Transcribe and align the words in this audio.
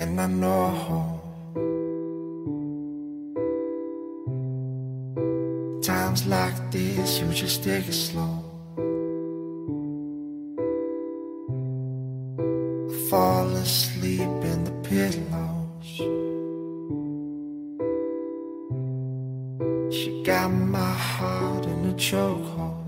And 0.00 0.18
I 0.18 0.26
know 0.26 1.20
times 5.82 6.26
like 6.26 6.70
this, 6.70 7.20
you 7.20 7.28
just 7.34 7.62
take 7.62 7.86
it 7.86 7.92
slow. 7.92 8.42
Fall 13.10 13.48
asleep 13.56 14.20
in 14.52 14.64
the 14.64 14.72
pillows. 14.88 15.92
She 19.94 20.22
got 20.22 20.48
my 20.48 20.94
heart 20.94 21.66
in 21.66 21.90
a 21.90 21.94
chokehold. 21.94 22.79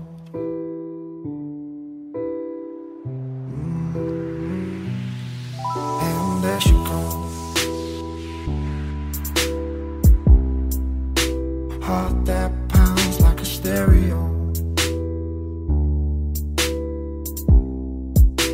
Heart 11.93 12.25
that 12.25 12.51
pounds 12.69 13.21
like 13.21 13.39
a 13.39 13.45
stereo. 13.45 14.19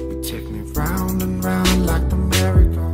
You 0.09 0.19
take 0.21 0.49
me 0.49 0.59
round 0.73 1.21
and 1.23 1.41
round 1.41 1.85
like 1.85 2.09
the 2.09 2.17
merry-go. 2.17 2.89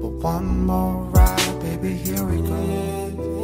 But 0.00 0.12
one 0.22 0.64
more 0.64 1.02
ride, 1.10 1.58
baby, 1.58 1.94
here 1.94 2.24
we 2.24 2.40
go. 2.46 3.39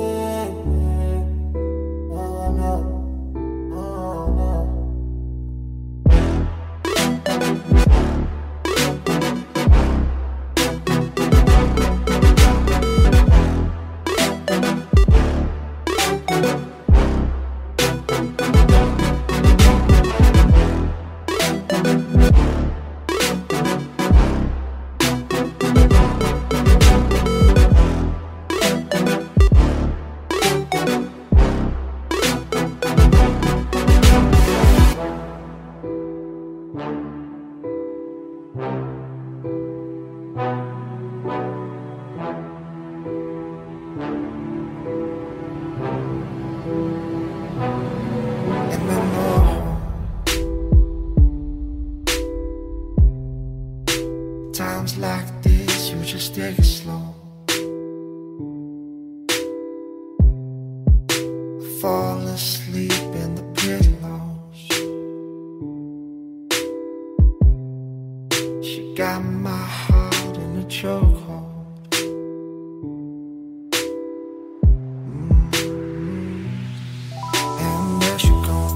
Times 54.56 54.96
like 54.96 55.42
this, 55.42 55.90
you 55.90 56.02
just 56.02 56.34
take 56.34 56.58
it 56.58 56.64
slow. 56.64 57.14
Fall 61.78 62.20
asleep 62.28 62.90
in 63.22 63.34
the 63.34 63.42
pillows. 63.60 64.60
She 68.64 68.94
got 68.94 69.20
my 69.20 69.64
heart 69.82 70.36
in 70.38 70.60
a 70.62 70.64
chokehold. 70.64 71.90
Mm-hmm. 75.12 75.66
And 77.60 78.02
there 78.02 78.18
she 78.18 78.34
goes. 78.48 78.72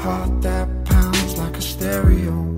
Heart 0.00 0.32
that 0.42 0.53
stereo. 1.94 2.53